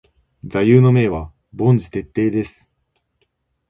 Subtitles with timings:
[0.43, 2.71] 座右の銘は凡事徹底です。